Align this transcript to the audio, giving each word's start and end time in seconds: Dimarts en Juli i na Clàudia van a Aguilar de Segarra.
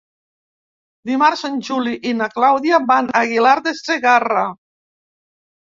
Dimarts 1.09 1.43
en 1.51 1.59
Juli 1.67 1.93
i 2.13 2.15
na 2.23 2.29
Clàudia 2.37 2.81
van 2.93 3.13
a 3.13 3.23
Aguilar 3.29 3.55
de 3.69 3.79
Segarra. 3.85 4.51